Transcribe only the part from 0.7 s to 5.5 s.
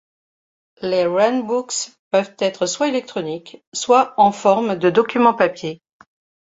Les runbooks peuvent être soit électroniques, soit en forme de document